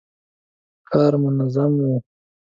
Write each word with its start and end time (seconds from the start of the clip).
ښار 0.89 1.13
منظم 1.23 1.73
و. 1.87 1.87